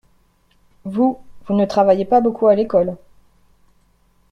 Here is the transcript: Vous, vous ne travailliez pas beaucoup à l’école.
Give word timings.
Vous, 0.83 1.19
vous 1.45 1.53
ne 1.53 1.65
travailliez 1.65 2.05
pas 2.05 2.21
beaucoup 2.21 2.47
à 2.47 2.55
l’école. 2.55 2.95